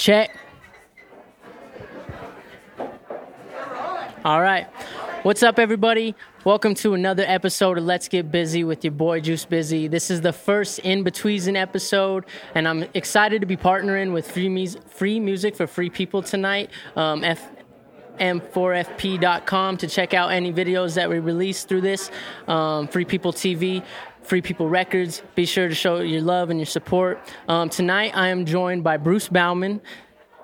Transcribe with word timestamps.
Check. 0.00 0.34
All 4.24 4.40
right. 4.40 4.66
What's 5.24 5.42
up, 5.42 5.58
everybody? 5.58 6.14
Welcome 6.42 6.72
to 6.76 6.94
another 6.94 7.22
episode 7.26 7.76
of 7.76 7.84
Let's 7.84 8.08
Get 8.08 8.32
Bizzy 8.32 8.66
with 8.66 8.82
your 8.82 8.92
boy 8.92 9.20
Juice 9.20 9.44
Bizzy. 9.44 9.90
This 9.90 10.10
is 10.10 10.22
the 10.22 10.32
first 10.32 10.78
in 10.78 11.02
between 11.02 11.54
episode, 11.54 12.24
and 12.54 12.66
I'm 12.66 12.86
excited 12.94 13.42
to 13.42 13.46
be 13.46 13.58
partnering 13.58 14.14
with 14.14 14.30
Free, 14.30 14.48
Mus- 14.48 14.78
free 14.88 15.20
Music 15.20 15.54
for 15.54 15.66
Free 15.66 15.90
People 15.90 16.22
tonight. 16.22 16.70
Um, 16.96 17.22
F- 17.22 17.50
m4fp.com 18.18 19.76
to 19.78 19.86
check 19.86 20.14
out 20.14 20.30
any 20.30 20.52
videos 20.52 20.94
that 20.94 21.08
we 21.10 21.18
release 21.18 21.64
through 21.64 21.80
this. 21.80 22.10
Um, 22.48 22.88
Free 22.88 23.04
People 23.04 23.32
TV, 23.34 23.82
Free 24.22 24.42
People 24.42 24.68
Records. 24.68 25.22
Be 25.34 25.46
sure 25.46 25.68
to 25.68 25.74
show 25.74 26.00
your 26.00 26.20
love 26.20 26.50
and 26.50 26.58
your 26.58 26.66
support. 26.66 27.20
Um, 27.48 27.68
tonight, 27.68 28.12
I 28.14 28.28
am 28.28 28.46
joined 28.46 28.84
by 28.84 28.96
Bruce 28.96 29.28
Bauman, 29.28 29.80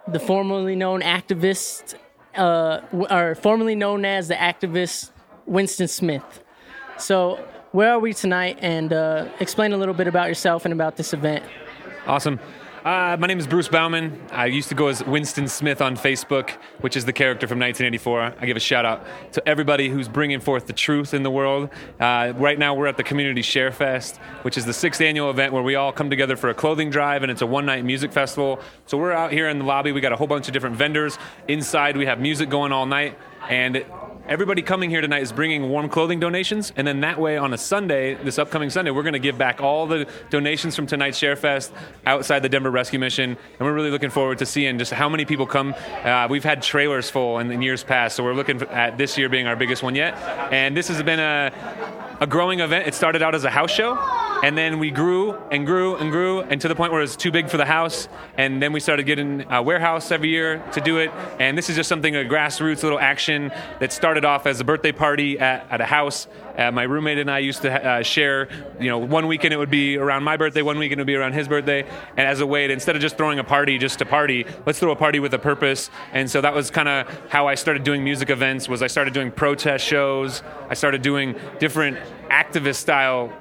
the 0.09 0.19
formerly 0.19 0.77
known 0.77 1.03
activist, 1.03 1.95
uh, 2.35 2.81
or 2.93 3.35
formerly 3.35 3.75
known 3.75 4.05
as 4.05 4.29
the 4.29 4.35
activist 4.35 5.11
Winston 5.47 5.89
Smith. 5.89 6.43
So, 6.99 7.37
where 7.73 7.93
are 7.93 7.99
we 7.99 8.13
tonight? 8.13 8.59
And 8.61 8.93
uh, 8.93 9.29
explain 9.41 9.73
a 9.73 9.77
little 9.77 9.95
bit 9.95 10.09
about 10.09 10.29
yourself 10.29 10.65
and 10.65 10.73
about 10.73 10.97
this 10.97 11.13
event. 11.13 11.45
Awesome. 12.07 12.41
Uh, 12.87 13.17
my 13.19 13.27
name 13.27 13.41
is 13.41 13.49
Bruce 13.49 13.67
Bauman. 13.67 14.17
I 14.31 14.47
used 14.47 14.69
to 14.69 14.77
go 14.77 14.87
as 14.87 15.03
Winston 15.03 15.49
Smith 15.49 15.83
on 15.83 15.97
Facebook, 15.97 16.51
which 16.83 16.97
is 16.97 17.05
the 17.05 17.13
character 17.13 17.49
from 17.49 17.59
1984. 17.59 18.37
I 18.39 18.47
give 18.47 18.57
a 18.57 18.61
shout 18.61 18.85
out 18.87 19.05
to 19.33 19.49
everybody 19.49 19.89
who's 19.89 20.07
bringing 20.07 20.39
forth 20.39 20.69
the 20.69 20.73
truth 20.73 21.13
in 21.13 21.25
the 21.25 21.31
world. 21.31 21.69
Uh, 21.99 22.33
right 22.37 22.57
now, 22.57 22.75
we're 22.75 22.87
at 22.87 22.97
the 22.97 23.03
Community 23.03 23.43
Share 23.43 23.73
Fest, 23.73 24.19
which 24.43 24.57
is 24.57 24.67
the 24.67 24.73
sixth 24.73 25.01
annual 25.01 25.31
event 25.31 25.53
where 25.53 25.65
we 25.65 25.75
all 25.75 25.91
come 25.91 26.09
together 26.09 26.37
for 26.37 26.49
a 26.49 26.55
clothing 26.55 26.89
drive, 26.89 27.25
and 27.25 27.33
it's 27.33 27.43
a 27.43 27.47
one 27.47 27.67
night 27.67 27.85
music 27.85 28.13
festival. 28.13 28.61
So 28.87 28.97
we're 28.97 29.11
out 29.11 29.33
here 29.33 29.49
in 29.49 29.59
the 29.59 29.65
lobby. 29.65 29.91
We 29.91 30.01
got 30.01 30.13
a 30.13 30.17
whole 30.17 30.29
bunch 30.29 30.47
of 30.47 30.53
different 30.53 30.77
vendors. 30.77 31.19
Inside, 31.49 31.97
we 31.97 32.07
have 32.07 32.21
music 32.21 32.49
going 32.51 32.71
all 32.71 32.87
night, 32.87 33.19
and 33.51 33.85
Everybody 34.29 34.61
coming 34.61 34.91
here 34.91 35.01
tonight 35.01 35.23
is 35.23 35.31
bringing 35.31 35.69
warm 35.69 35.89
clothing 35.89 36.19
donations, 36.19 36.73
and 36.75 36.85
then 36.85 36.99
that 37.03 37.21
way 37.21 37.37
on 37.37 37.55
a 37.55 37.59
Sunday, 37.59 38.15
this 38.15 38.41
upcoming 38.41 38.71
Sunday, 38.71 38.91
we're 38.91 39.05
going 39.05 39.13
to 39.13 39.21
give 39.21 39.39
back 39.39 39.61
all 39.61 39.87
the 39.87 40.09
donations 40.31 40.75
from 40.75 40.89
tonight's 40.89 41.17
Share 41.17 41.37
Fest 41.37 41.73
outside 42.07 42.41
the 42.41 42.49
Denver 42.49 42.73
Rescue 42.73 42.99
Mission, 42.99 43.31
and 43.31 43.61
we're 43.61 43.73
really 43.73 43.93
looking 43.93 44.11
forward 44.11 44.39
to 44.39 44.47
seeing 44.47 44.79
just 44.79 44.93
how 44.93 45.09
many 45.09 45.25
people 45.25 45.47
come. 45.47 45.77
Uh, 46.03 46.27
we've 46.29 46.43
had 46.43 46.61
trailers 46.61 47.09
full 47.09 47.39
in, 47.39 47.53
in 47.53 47.63
years 47.63 47.85
past, 47.85 48.17
so 48.17 48.25
we're 48.25 48.35
looking 48.35 48.61
at 48.63 48.99
this 48.99 49.17
year 49.17 49.29
being 49.29 49.47
our 49.47 49.55
biggest 49.55 49.85
one 49.85 49.95
yet, 49.95 50.17
and 50.53 50.77
this 50.77 50.89
has 50.89 51.01
been 51.05 51.21
a 51.21 51.53
a 52.21 52.27
growing 52.27 52.61
event. 52.61 52.87
It 52.87 52.95
started 52.95 53.23
out 53.23 53.35
as 53.35 53.45
a 53.45 53.51
house 53.51 53.71
show, 53.71 53.95
and 54.43 54.57
then 54.57 54.79
we 54.79 54.91
grew 54.91 55.35
and 55.51 55.67
grew 55.67 55.97
and 55.97 56.11
grew, 56.11 56.41
and 56.43 56.61
to 56.61 56.69
the 56.69 56.75
point 56.75 56.93
where 56.93 57.01
it 57.01 57.05
was 57.05 57.17
too 57.17 57.31
big 57.31 57.49
for 57.49 57.57
the 57.57 57.65
house. 57.65 58.09
And 58.39 58.63
then 58.63 58.73
we 58.73 58.81
started 58.81 59.05
getting 59.05 59.45
a 59.51 59.63
warehouse 59.63 60.11
every 60.11 60.29
year 60.29 60.63
to 60.73 60.81
do 60.81 60.99
it. 60.99 61.11
And 61.41 61.59
this 61.59 61.69
is 61.69 61.77
just 61.77 61.89
something 61.89 62.15
a 62.15 62.21
grassroots 62.21 62.83
little 62.83 63.01
action 63.01 63.51
that 63.81 63.93
started 63.93 64.25
off 64.25 64.47
as 64.47 64.61
a 64.61 64.65
birthday 64.65 64.93
party 64.93 65.39
at, 65.39 65.67
at 65.71 65.81
a 65.81 65.87
house. 65.87 66.29
Uh, 66.57 66.71
my 66.71 66.85
roommate 66.85 67.19
and 67.19 67.31
I 67.31 67.41
used 67.41 67.63
to 67.63 67.73
uh, 67.73 68.03
share. 68.03 68.49
You 68.81 68.89
know, 68.89 68.99
one 68.99 69.27
weekend 69.27 69.53
it 69.53 69.59
would 69.59 69.71
be 69.71 69.99
around 69.99 70.23
my 70.23 70.37
birthday, 70.37 70.63
one 70.63 70.79
weekend 70.79 71.01
it 71.01 71.03
would 71.03 71.07
be 71.07 71.17
around 71.17 71.33
his 71.33 71.49
birthday, 71.49 71.83
and 72.17 72.27
as 72.27 72.41
a 72.41 72.47
way 72.47 72.67
to 72.67 72.77
instead 72.77 72.95
of 72.95 73.01
just 73.01 73.17
throwing 73.17 73.39
a 73.39 73.45
party 73.45 73.79
just 73.79 73.99
to 73.99 74.05
party, 74.05 74.45
let's 74.67 74.79
throw 74.79 74.93
a 74.93 74.97
party 74.97 75.19
with 75.19 75.33
a 75.33 75.39
purpose. 75.39 75.91
And 76.13 76.31
so 76.31 76.43
that 76.43 76.55
was 76.55 76.71
kind 76.71 76.89
of 76.89 77.09
how 77.31 77.49
I 77.49 77.55
started 77.55 77.85
doing 77.85 78.05
music 78.05 78.29
events. 78.29 78.69
Was 78.69 78.83
I 78.83 78.87
started 78.87 79.15
doing 79.15 79.33
protest 79.33 79.85
shows. 79.85 80.43
I 80.69 80.75
started 80.75 81.01
doing 81.01 81.35
different 81.59 81.99
activist 82.31 82.77
style 82.77 83.33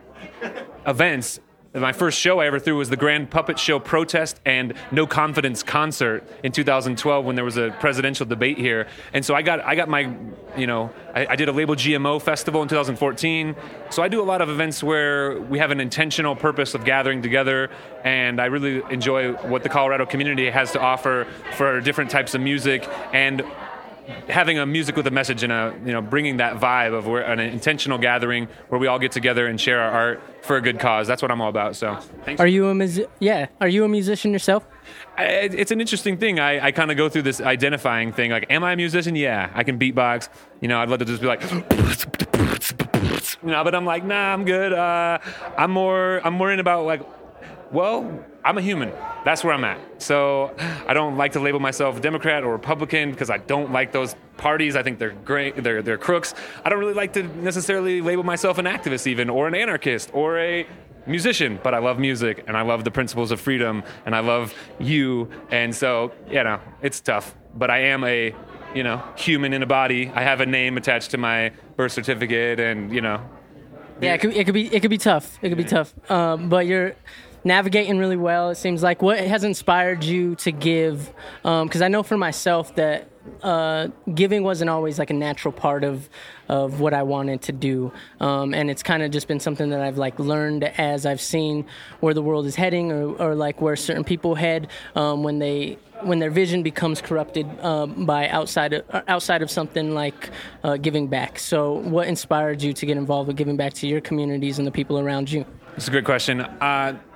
events. 0.86 1.40
My 1.74 1.92
first 1.92 2.18
show 2.18 2.40
I 2.40 2.46
ever 2.46 2.58
threw 2.58 2.78
was 2.78 2.90
the 2.90 2.96
Grand 2.96 3.30
Puppet 3.30 3.60
Show 3.60 3.80
protest 3.80 4.40
and 4.46 4.76
No 4.92 5.06
Confidence 5.06 5.62
concert 5.62 6.26
in 6.42 6.54
2012 6.54 7.26
when 7.26 7.36
there 7.36 7.44
was 7.44 7.58
a 7.58 7.76
presidential 7.82 8.26
debate 8.26 8.58
here. 8.58 8.88
And 9.12 9.26
so 9.26 9.36
I 9.36 9.42
got 9.42 9.60
I 9.60 9.76
got 9.76 9.90
my, 9.90 10.16
you 10.56 10.68
know, 10.68 10.90
I, 11.14 11.28
I 11.32 11.36
did 11.36 11.50
a 11.50 11.52
Label 11.52 11.76
GMO 11.76 12.22
festival 12.22 12.62
in 12.62 12.70
2014. 12.70 13.58
So 13.90 14.02
I 14.02 14.08
do 14.08 14.22
a 14.22 14.24
lot 14.24 14.42
of 14.42 14.48
events 14.48 14.82
where 14.84 15.42
we 15.42 15.60
have 15.60 15.70
an 15.72 15.82
intentional 15.82 16.34
purpose 16.34 16.76
of 16.76 16.86
gathering 16.86 17.22
together, 17.22 17.70
and 18.06 18.40
I 18.40 18.46
really 18.46 18.82
enjoy 18.90 19.34
what 19.34 19.64
the 19.64 19.70
Colorado 19.70 20.06
community 20.06 20.50
has 20.50 20.72
to 20.72 20.80
offer 20.80 21.28
for 21.58 21.82
different 21.82 22.10
types 22.10 22.36
of 22.36 22.40
music 22.40 22.88
and 23.12 23.44
having 24.30 24.58
a 24.58 24.66
music 24.66 24.96
with 24.96 25.08
a 25.08 25.12
message 25.12 25.44
and 25.44 25.52
a 25.52 25.74
you 25.86 25.92
know 25.92 26.02
bringing 26.02 26.38
that 26.38 26.58
vibe 26.58 26.94
of 26.94 27.08
where, 27.08 27.22
an 27.24 27.40
intentional 27.40 27.98
gathering 27.98 28.48
where 28.70 28.80
we 28.80 28.88
all 28.88 29.00
get 29.00 29.12
together 29.12 29.48
and 29.48 29.60
share 29.60 29.80
our 29.82 29.92
art 29.92 30.24
for 30.44 30.58
a 30.58 30.62
good 30.62 30.80
cause. 30.80 31.08
That's 31.08 31.22
what 31.22 31.32
I'm 31.32 31.42
all 31.42 31.50
about. 31.50 31.76
So, 31.76 31.96
thanks. 32.24 32.40
Are 32.40 32.48
you 32.48 32.68
a 32.68 32.76
mus- 32.76 33.02
yeah? 33.20 33.48
Are 33.60 33.68
you 33.68 33.84
a 33.84 33.88
musician 33.88 34.32
yourself? 34.32 34.66
I, 35.18 35.24
it's 35.26 35.72
an 35.72 35.82
interesting 35.82 36.18
thing. 36.18 36.40
I, 36.40 36.68
I 36.68 36.72
kind 36.72 36.92
of 36.92 36.98
go 36.98 37.10
through 37.10 37.24
this 37.24 37.42
identifying 37.42 38.12
thing. 38.14 38.32
Like, 38.32 38.46
am 38.50 38.64
I 38.64 38.74
a 38.74 38.76
musician? 38.76 39.16
Yeah, 39.16 39.50
I 39.54 39.64
can 39.64 39.80
beatbox. 39.80 40.30
You 40.62 40.68
know, 40.68 40.80
I'd 40.80 40.90
love 40.90 41.00
to 41.00 41.06
just 41.06 41.22
be 41.22 41.28
like, 41.28 41.42
you 43.44 43.52
know, 43.52 43.64
but 43.64 43.76
I'm 43.76 43.86
like, 43.86 44.04
nah, 44.04 44.34
I'm 44.34 44.46
good. 44.46 44.74
Uh, 44.74 45.20
I'm 45.58 45.72
more, 45.72 46.22
I'm 46.24 46.40
worrying 46.40 46.60
about 46.60 46.86
like, 46.86 47.02
well, 47.76 48.24
I'm 48.44 48.58
a 48.58 48.62
human. 48.62 48.92
That's 49.26 49.44
where 49.44 49.54
I'm 49.54 49.64
at. 49.64 49.80
So 50.02 50.56
I 50.88 50.94
don't 50.94 51.18
like 51.18 51.34
to 51.34 51.40
label 51.40 51.60
myself 51.60 52.02
Democrat 52.02 52.44
or 52.44 52.52
Republican 52.52 53.12
because 53.12 53.30
I 53.30 53.38
don't 53.38 53.72
like 53.72 53.92
those 53.92 54.16
parties. 54.38 54.76
I 54.76 54.84
think 54.84 54.98
they're 55.00 55.18
great. 55.26 55.62
They're 55.64 55.82
they're 55.82 55.98
crooks. 55.98 56.34
I 56.64 56.70
don't 56.70 56.80
really 56.80 56.94
like 56.94 57.14
to 57.14 57.24
necessarily 57.24 58.02
label 58.02 58.24
myself 58.24 58.58
an 58.58 58.66
activist 58.66 59.08
even 59.08 59.30
or 59.30 59.48
an 59.48 59.56
anarchist 59.56 60.10
or 60.14 60.40
a 60.40 60.66
musician, 61.06 61.60
but 61.64 61.74
I 61.74 61.80
love 61.80 62.00
music 62.00 62.44
and 62.48 62.56
I 62.58 62.62
love 62.62 62.84
the 62.84 62.92
principles 62.92 63.30
of 63.32 63.40
freedom 63.42 63.84
and 64.06 64.16
I 64.16 64.22
love 64.22 64.54
you. 64.80 65.30
And 65.52 65.76
so, 65.76 66.12
you 66.30 66.44
know, 66.44 66.60
it's 66.82 67.00
tough, 67.02 67.36
but 67.56 67.70
I 67.70 67.80
am 67.94 68.04
a, 68.04 68.34
you 68.74 68.84
know, 68.84 69.04
human 69.16 69.54
in 69.54 69.62
a 69.64 69.68
body. 69.68 70.12
I 70.16 70.22
have 70.24 70.40
a 70.42 70.46
name 70.46 70.78
attached 70.78 71.12
to 71.12 71.18
my 71.18 71.52
birth 71.78 71.92
certificate 71.92 72.60
and, 72.60 72.92
you 72.92 73.02
know, 73.02 73.20
Yeah, 74.02 74.14
it 74.16 74.22
could, 74.22 74.34
it 74.36 74.46
could 74.46 74.54
be 74.54 74.66
it 74.76 74.82
could 74.82 74.90
be 74.92 74.98
tough. 74.98 75.38
It 75.42 75.50
could 75.50 75.58
be 75.58 75.64
tough. 75.78 75.94
Um, 76.12 76.50
but 76.50 76.66
you're 76.68 76.96
navigating 77.46 77.98
really 77.98 78.18
well. 78.18 78.50
It 78.50 78.56
seems 78.56 78.84
like 78.84 79.02
what 79.02 79.20
has 79.20 79.46
inspired 79.46 80.04
you 80.04 80.36
to 80.36 80.52
give? 80.52 81.14
Because 81.44 81.82
I 81.82 81.88
know 81.88 82.04
for 82.04 82.18
myself 82.18 82.76
that 82.76 83.08
uh, 83.42 83.88
giving 84.14 84.44
wasn't 84.44 84.70
always 84.70 85.00
like 85.00 85.10
a 85.10 85.14
natural 85.14 85.52
part 85.52 85.84
of 85.84 86.10
of 86.48 86.80
what 86.80 86.94
I 86.94 87.02
wanted 87.02 87.42
to 87.44 87.52
do, 87.52 87.92
um, 88.20 88.54
and 88.54 88.70
it's 88.70 88.84
kind 88.84 89.02
of 89.02 89.10
just 89.10 89.28
been 89.28 89.40
something 89.40 89.72
that 89.72 89.82
I've 89.82 89.98
like 89.98 90.20
learned 90.20 90.64
as 90.64 91.06
I've 91.08 91.22
seen 91.22 91.66
where 92.02 92.14
the 92.14 92.22
world 92.22 92.46
is 92.46 92.56
heading, 92.56 92.92
or, 92.92 93.16
or 93.16 93.36
like 93.36 93.62
where 93.62 93.76
certain 93.76 94.04
people 94.04 94.36
head 94.36 94.68
um, 94.96 95.24
when 95.24 95.40
they 95.40 95.80
when 96.02 96.20
their 96.20 96.30
vision 96.30 96.62
becomes 96.62 97.02
corrupted 97.02 97.48
um, 97.62 98.06
by 98.06 98.28
outside 98.30 98.74
of, 98.74 99.04
outside 99.08 99.42
of 99.42 99.50
something 99.50 99.96
like 99.96 100.30
uh, 100.64 100.78
giving 100.78 101.08
back. 101.08 101.40
So, 101.40 101.74
what 101.74 102.08
inspired 102.08 102.62
you 102.62 102.74
to 102.74 102.86
get 102.86 102.96
involved 102.96 103.28
with 103.28 103.38
giving 103.38 103.58
back 103.58 103.74
to 103.76 103.88
your 103.88 104.02
communities 104.02 104.60
and 104.60 104.68
the 104.68 104.72
people 104.72 105.00
around 105.00 105.32
you? 105.32 105.46
It's 105.78 105.88
a 105.88 105.92
great 105.92 106.06
question. 106.06 106.42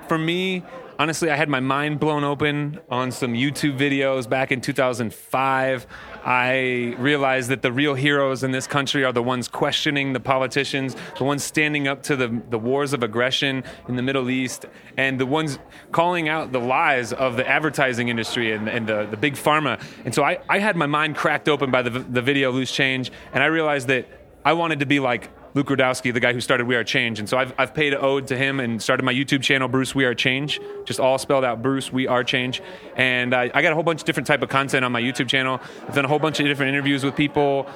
For 0.10 0.18
me, 0.18 0.64
honestly, 0.98 1.30
I 1.30 1.36
had 1.36 1.50
my 1.50 1.60
mind 1.60 2.00
blown 2.00 2.24
open 2.24 2.80
on 2.90 3.12
some 3.12 3.34
YouTube 3.34 3.78
videos 3.78 4.28
back 4.28 4.52
in 4.52 4.60
2005. 4.60 5.86
I 6.26 6.96
realized 6.98 7.50
that 7.52 7.62
the 7.62 7.72
real 7.72 7.94
heroes 7.94 8.44
in 8.44 8.50
this 8.50 8.66
country 8.66 9.04
are 9.04 9.14
the 9.14 9.22
ones 9.22 9.48
questioning 9.48 10.14
the 10.14 10.20
politicians, 10.20 10.96
the 11.20 11.26
ones 11.26 11.44
standing 11.44 11.88
up 11.88 12.02
to 12.04 12.16
the, 12.16 12.42
the 12.50 12.58
wars 12.58 12.94
of 12.94 13.04
aggression 13.04 13.64
in 13.88 13.98
the 13.98 14.02
Middle 14.02 14.32
East, 14.32 14.66
and 14.98 15.20
the 15.20 15.28
ones 15.28 15.60
calling 15.92 16.28
out 16.28 16.52
the 16.52 16.60
lies 16.60 17.14
of 17.14 17.38
the 17.38 17.48
advertising 17.48 18.10
industry 18.10 18.52
and, 18.52 18.68
and 18.68 18.88
the, 18.88 19.06
the 19.12 19.18
big 19.18 19.36
pharma. 19.36 19.80
And 20.06 20.16
so 20.16 20.24
I, 20.24 20.40
I 20.50 20.58
had 20.58 20.76
my 20.76 20.88
mind 20.88 21.18
cracked 21.18 21.48
open 21.48 21.70
by 21.70 21.84
the, 21.84 21.92
the 21.92 22.24
video 22.24 22.52
Loose 22.52 22.72
Change, 22.72 23.12
and 23.32 23.44
I 23.44 23.46
realized 23.46 23.90
that 23.90 24.08
I 24.44 24.54
wanted 24.54 24.80
to 24.80 24.88
be 24.88 25.00
like 25.00 25.30
Luke 25.56 25.68
Rudkowski, 25.68 26.14
the 26.14 26.20
guy 26.20 26.34
who 26.34 26.42
started 26.42 26.68
We 26.68 26.76
Are 26.76 26.84
Change. 26.84 27.20
And 27.20 27.28
so 27.28 27.38
I've, 27.38 27.54
I've 27.58 27.74
paid 27.74 27.94
an 27.94 28.00
ode 28.02 28.28
to 28.28 28.38
him 28.38 28.60
and 28.60 28.82
started 28.82 29.04
my 29.04 29.14
YouTube 29.14 29.42
channel, 29.42 29.68
Bruce 29.68 29.96
We 29.96 30.06
Are 30.06 30.14
Change, 30.14 30.60
just 30.86 31.00
all 31.00 31.18
spelled 31.18 31.44
out 31.44 31.62
Bruce 31.62 31.92
We 31.92 32.08
Are 32.08 32.24
Change. 32.24 32.62
And 32.96 33.34
I, 33.34 33.50
I 33.54 33.62
got 33.62 33.72
a 33.72 33.74
whole 33.74 33.84
bunch 33.84 34.02
of 34.02 34.06
different 34.06 34.28
type 34.28 34.44
of 34.44 34.50
content 34.50 34.86
on 34.86 34.92
my 34.92 35.02
YouTube 35.02 35.28
channel. 35.28 35.60
I've 35.88 35.96
done 35.96 36.06
a 36.06 36.08
whole 36.08 36.20
bunch 36.20 36.40
of 36.40 36.46
different 36.46 36.70
interviews 36.70 37.04
with 37.04 37.16
people, 37.16 37.68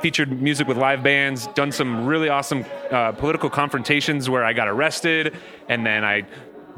featured 0.00 0.40
music 0.40 0.68
with 0.68 0.76
live 0.76 1.02
bands, 1.02 1.48
done 1.48 1.72
some 1.72 2.06
really 2.06 2.28
awesome 2.28 2.64
uh, 2.90 3.12
political 3.12 3.50
confrontations 3.50 4.30
where 4.30 4.44
I 4.44 4.52
got 4.52 4.68
arrested 4.68 5.36
and 5.68 5.84
then 5.84 6.04
I 6.04 6.24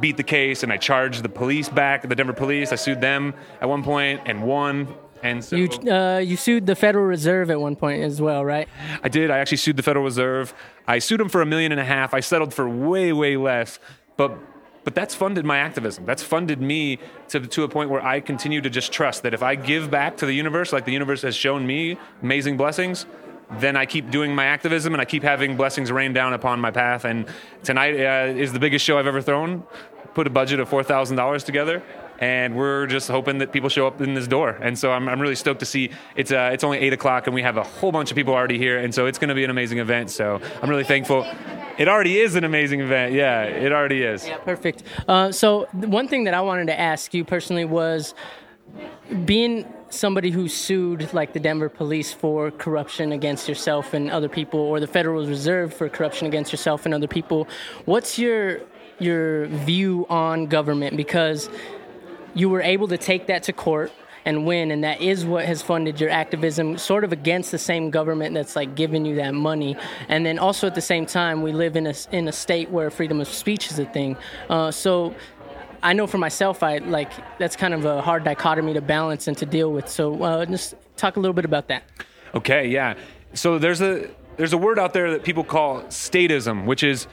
beat 0.01 0.17
the 0.17 0.23
case 0.23 0.63
and 0.63 0.73
I 0.73 0.79
charged 0.79 1.23
the 1.23 1.29
police 1.29 1.69
back, 1.69 2.09
the 2.09 2.15
Denver 2.15 2.33
police. 2.33 2.73
I 2.73 2.77
sued 2.77 3.03
them 3.03 3.35
at 3.61 3.69
one 3.69 3.83
point 3.83 4.23
and 4.25 4.43
won. 4.43 4.89
And 5.23 5.45
so 5.45 5.57
You 5.57 5.69
uh, 5.91 6.19
you 6.19 6.37
sued 6.37 6.67
the 6.67 6.75
Federal 6.75 7.05
Reserve 7.05 7.51
at 7.51 7.61
one 7.61 7.77
point 7.77 8.03
as 8.03 8.21
well, 8.21 8.45
right? 8.45 8.69
I 9.03 9.09
did. 9.09 9.31
I 9.31 9.39
actually 9.39 9.59
sued 9.59 9.77
the 9.77 9.83
Federal 9.83 10.05
Reserve. 10.05 10.55
I 10.87 10.99
sued 10.99 11.21
them 11.21 11.29
for 11.29 11.43
a 11.43 11.47
million 11.47 11.73
and 11.73 11.81
a 11.81 11.85
half. 11.85 12.15
I 12.15 12.21
settled 12.21 12.55
for 12.55 12.69
way, 12.69 13.13
way 13.13 13.37
less. 13.37 13.79
But 14.17 14.39
but 14.83 14.95
that's 14.95 15.15
funded 15.15 15.45
my 15.45 15.59
activism. 15.59 16.07
That's 16.07 16.23
funded 16.23 16.61
me 16.61 16.99
to, 17.29 17.41
to 17.41 17.65
a 17.65 17.69
point 17.69 17.91
where 17.91 18.03
I 18.03 18.21
continue 18.21 18.63
to 18.63 18.71
just 18.71 18.93
trust 18.93 19.23
that 19.25 19.35
if 19.35 19.43
I 19.43 19.55
give 19.55 19.91
back 19.91 20.17
to 20.19 20.27
the 20.27 20.33
universe, 20.33 20.73
like 20.73 20.87
the 20.87 20.93
universe 20.93 21.21
has 21.23 21.37
shown 21.37 21.67
me 21.67 21.99
amazing 22.23 22.57
blessings, 22.57 23.05
then 23.59 23.77
I 23.77 23.85
keep 23.85 24.11
doing 24.11 24.35
my 24.35 24.47
activism 24.47 24.95
and 24.95 25.01
I 25.01 25.05
keep 25.05 25.23
having 25.23 25.57
blessings 25.57 25.93
rain 25.93 26.13
down 26.15 26.33
upon 26.33 26.61
my 26.61 26.71
path. 26.71 27.05
And 27.05 27.27
tonight 27.63 27.95
uh, 28.01 28.33
is 28.33 28.53
the 28.53 28.59
biggest 28.59 28.85
show 28.85 28.99
I've 28.99 29.07
ever 29.07 29.21
thrown. 29.21 29.65
Put 30.15 30.27
a 30.27 30.31
budget 30.31 30.61
of 30.61 30.69
four 30.69 30.83
thousand 30.83 31.17
dollars 31.17 31.45
together, 31.45 31.83
and 32.21 32.55
we're 32.55 32.87
just 32.87 33.09
hoping 33.09 33.39
that 33.39 33.51
people 33.51 33.69
show 33.71 33.87
up 33.87 34.01
in 34.01 34.15
this 34.15 34.29
door. 34.29 34.51
And 34.51 34.79
so 34.79 34.93
I'm, 34.93 35.09
I'm 35.09 35.21
really 35.21 35.35
stoked 35.35 35.61
to 35.61 35.67
see 35.67 35.91
it's 36.15 36.31
uh, 36.31 36.51
it's 36.53 36.63
only 36.63 36.79
eight 36.79 36.93
o'clock, 36.93 37.27
and 37.27 37.35
we 37.35 37.43
have 37.43 37.57
a 37.57 37.65
whole 37.65 37.91
bunch 37.91 38.11
of 38.11 38.17
people 38.17 38.35
already 38.35 38.59
here, 38.59 38.79
and 38.79 38.95
so 38.95 39.07
it's 39.07 39.19
going 39.19 39.31
to 39.31 39.35
be 39.35 39.45
an 39.45 39.51
amazing 39.51 39.79
event. 39.79 40.11
So 40.11 40.41
I'm 40.63 40.69
really 40.69 40.85
thankful. 40.85 41.27
It 41.79 41.89
already 41.89 42.19
is 42.19 42.35
an 42.35 42.45
amazing 42.45 42.81
event. 42.81 43.15
Yeah, 43.15 43.43
it 43.45 43.73
already 43.73 44.03
is. 44.03 44.29
Yeah, 44.29 44.37
perfect. 44.39 44.83
Uh, 45.09 45.33
so 45.33 45.67
one 45.73 46.09
thing 46.09 46.25
that 46.25 46.35
I 46.35 46.43
wanted 46.43 46.67
to 46.67 46.79
ask 46.79 47.15
you 47.15 47.25
personally 47.25 47.65
was 47.65 48.15
being 49.25 49.67
somebody 49.89 50.31
who 50.31 50.47
sued 50.47 51.13
like 51.13 51.33
the 51.33 51.41
Denver 51.41 51.69
police 51.69 52.13
for 52.13 52.51
corruption 52.51 53.13
against 53.13 53.49
yourself 53.49 53.93
and 53.93 54.11
other 54.11 54.29
people 54.29 54.61
or 54.61 54.79
the 54.79 54.87
Federal 54.87 55.27
Reserve 55.27 55.75
for 55.75 55.89
corruption 55.89 56.27
against 56.29 56.53
yourself 56.53 56.87
and 56.87 56.95
other 56.95 57.09
people 57.09 57.49
what's 57.87 58.17
your 58.17 58.61
your 59.01 59.47
view 59.47 60.07
on 60.09 60.47
government 60.47 60.97
because 60.97 61.51
you 62.35 62.49
were 62.49 62.63
able 62.63 62.89
to 62.89 62.99
take 62.99 63.27
that 63.27 63.43
to 63.45 63.53
court 63.53 63.93
and 64.25 64.47
win 64.47 64.71
and 64.71 64.85
that 64.85 65.01
is 65.01 65.25
what 65.25 65.47
has 65.47 65.63
funded 65.63 65.99
your 65.99 66.11
activism 66.11 66.77
sort 66.77 67.05
of 67.05 67.13
against 67.13 67.51
the 67.51 67.59
same 67.59 67.91
government 67.91 68.35
that's 68.35 68.55
like 68.55 68.75
giving 68.75 69.07
you 69.07 69.15
that 69.15 69.33
money 69.33 69.75
and 70.09 70.27
then 70.27 70.39
also 70.39 70.67
at 70.67 70.75
the 70.75 70.81
same 70.81 71.07
time 71.07 71.41
we 71.41 71.53
live 71.53 71.75
in 71.75 71.87
a 71.87 71.95
in 72.13 72.29
a 72.29 72.33
state 72.33 72.71
where 72.71 72.91
freedom 72.91 73.21
of 73.21 73.29
speech 73.29 73.71
is 73.71 73.79
a 73.79 73.87
thing 73.87 74.17
uh, 74.51 74.71
so 74.71 75.15
I 75.83 75.93
know 75.93 76.07
for 76.07 76.19
myself, 76.19 76.63
I 76.63 76.79
like 76.79 77.11
that's 77.39 77.57
kind 77.57 77.73
of 77.73 77.85
a 77.85 78.03
hard 78.03 78.25
dichotomy 78.25 78.75
to 78.75 78.81
balance 78.81 79.29
and 79.29 79.39
to 79.39 79.47
deal 79.47 79.73
with. 79.73 79.89
So 79.89 80.23
uh, 80.23 80.45
just 80.45 80.75
talk 80.97 81.17
a 81.17 81.21
little 81.21 81.35
bit 81.35 81.45
about 81.45 81.69
that. 81.69 81.85
Okay, 82.35 82.69
yeah. 82.69 82.95
So 83.33 83.59
there's 83.59 83.81
a 83.81 84.11
there's 84.37 84.53
a 84.53 84.59
word 84.59 84.79
out 84.79 84.93
there 84.93 85.11
that 85.13 85.25
people 85.25 85.45
call 85.45 85.83
statism, 85.85 86.67
which 86.67 86.83
is 86.83 87.07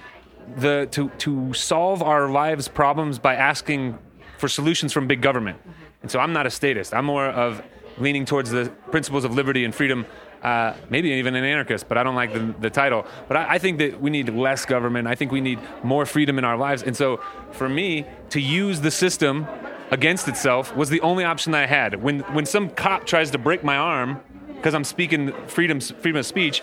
the 0.57 0.87
to 0.91 1.09
to 1.19 1.53
solve 1.53 2.01
our 2.01 2.29
lives 2.29 2.67
problems 2.67 3.19
by 3.19 3.35
asking 3.35 3.97
for 4.38 4.48
solutions 4.48 4.94
from 4.94 5.07
big 5.07 5.22
government. 5.22 5.60
And 6.01 6.12
so 6.12 6.19
I'm 6.19 6.34
not 6.34 6.45
a 6.45 6.50
statist. 6.50 6.94
I'm 6.94 7.06
more 7.06 7.25
of 7.28 7.62
leaning 7.98 8.25
towards 8.25 8.51
the 8.51 8.72
principles 8.92 9.24
of 9.24 9.34
liberty 9.34 9.66
and 9.66 9.74
freedom 9.74 10.06
uh, 10.44 10.75
maybe 10.89 11.10
even 11.10 11.36
an 11.36 11.44
anarchist, 11.44 11.88
but 11.89 11.98
I 11.98 12.04
don't 12.04 12.16
like 12.16 12.31
the, 12.31 12.54
the 12.60 12.69
title. 12.69 13.06
But 13.28 13.38
I, 13.38 13.56
I, 13.56 13.57
think 13.57 13.80
that 13.80 14.00
we 14.00 14.12
need 14.12 14.30
less 14.30 14.66
government. 14.66 15.07
I 15.07 15.16
think 15.16 15.31
we 15.31 15.42
need 15.42 15.60
more 15.84 16.06
freedom 16.06 16.38
in 16.38 16.45
our 16.45 16.56
lives. 16.56 16.84
And 16.84 16.95
so 16.95 17.19
for 17.51 17.68
me, 17.68 18.06
to 18.30 18.39
use 18.39 18.81
the 18.81 18.92
system 18.92 19.48
against 19.89 20.28
itself 20.28 20.75
was 20.75 20.89
the 20.89 21.01
only 21.01 21.24
option 21.24 21.54
that 21.54 21.63
I 21.63 21.66
had. 21.66 22.01
When, 22.04 22.19
when 22.34 22.45
some 22.45 22.69
cop 22.69 23.06
tries 23.06 23.31
to 23.31 23.38
break 23.38 23.63
my 23.63 23.78
arm 23.78 24.22
because 24.56 24.74
I'm 24.74 24.84
speaking 24.84 25.34
freedom, 25.48 25.80
freedom 25.80 26.18
of 26.18 26.25
speech, 26.25 26.62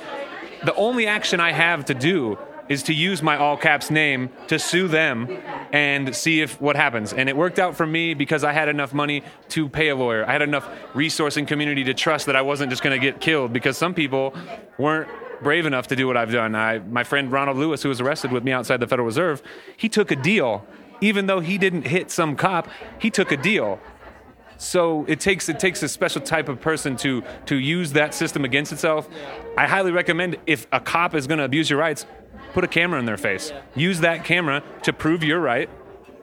the 0.64 0.74
only 0.76 1.06
action 1.06 1.40
I 1.40 1.52
have 1.52 1.84
to 1.86 1.94
do 1.94 2.38
is 2.68 2.82
to 2.84 2.94
use 2.94 3.22
my 3.22 3.36
all 3.36 3.56
caps 3.56 3.90
name 3.90 4.30
to 4.48 4.58
sue 4.58 4.88
them 4.88 5.28
and 5.72 6.14
see 6.14 6.40
if 6.40 6.60
what 6.60 6.76
happens. 6.76 7.12
And 7.12 7.28
it 7.28 7.36
worked 7.36 7.58
out 7.58 7.76
for 7.76 7.86
me 7.86 8.14
because 8.14 8.44
I 8.44 8.52
had 8.52 8.68
enough 8.68 8.94
money 8.94 9.22
to 9.50 9.68
pay 9.68 9.88
a 9.88 9.96
lawyer. 9.96 10.26
I 10.26 10.32
had 10.32 10.42
enough 10.42 10.68
resource 10.94 11.36
and 11.36 11.46
community 11.46 11.84
to 11.84 11.94
trust 11.94 12.26
that 12.26 12.36
I 12.36 12.42
wasn't 12.42 12.70
just 12.70 12.82
going 12.82 12.98
to 12.98 13.04
get 13.04 13.20
killed 13.20 13.52
because 13.52 13.76
some 13.76 13.94
people 13.94 14.34
weren't 14.78 15.08
brave 15.42 15.66
enough 15.66 15.88
to 15.88 15.96
do 15.96 16.06
what 16.06 16.16
I've 16.16 16.32
done. 16.32 16.54
I, 16.54 16.78
my 16.78 17.04
friend 17.04 17.30
Ronald 17.30 17.56
Lewis, 17.56 17.82
who 17.82 17.88
was 17.88 18.00
arrested 18.00 18.32
with 18.32 18.44
me 18.44 18.52
outside 18.52 18.80
the 18.80 18.86
Federal 18.86 19.06
Reserve, 19.06 19.42
he 19.76 19.88
took 19.88 20.10
a 20.10 20.16
deal. 20.16 20.66
Even 21.00 21.26
though 21.26 21.40
he 21.40 21.58
didn't 21.58 21.86
hit 21.86 22.10
some 22.10 22.34
cop, 22.36 22.68
he 22.98 23.10
took 23.10 23.30
a 23.30 23.36
deal. 23.36 23.78
So 24.56 25.04
it 25.08 25.20
takes 25.20 25.48
it 25.48 25.58
takes 25.58 25.82
a 25.82 25.88
special 25.88 26.20
type 26.20 26.48
of 26.48 26.60
person 26.60 26.96
to 26.98 27.22
to 27.46 27.56
use 27.56 27.92
that 27.92 28.14
system 28.14 28.44
against 28.44 28.72
itself. 28.72 29.08
I 29.58 29.66
highly 29.66 29.90
recommend 29.90 30.36
if 30.46 30.66
a 30.72 30.80
cop 30.80 31.14
is 31.14 31.26
going 31.26 31.38
to 31.38 31.44
abuse 31.44 31.68
your 31.68 31.78
rights, 31.78 32.06
put 32.54 32.64
a 32.64 32.68
camera 32.68 32.98
in 32.98 33.04
their 33.04 33.18
face. 33.18 33.52
Use 33.74 34.00
that 34.00 34.24
camera 34.24 34.62
to 34.84 34.92
prove 34.92 35.22
you're 35.22 35.40
right 35.40 35.68